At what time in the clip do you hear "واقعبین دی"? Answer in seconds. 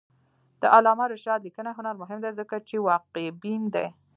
2.87-3.87